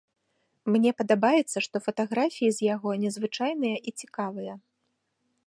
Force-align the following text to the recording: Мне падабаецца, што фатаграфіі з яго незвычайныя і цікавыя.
Мне 0.75 0.93
падабаецца, 1.01 1.57
што 1.67 1.75
фатаграфіі 1.89 2.55
з 2.61 2.67
яго 2.75 2.89
незвычайныя 3.05 3.77
і 3.87 3.95
цікавыя. 3.99 4.53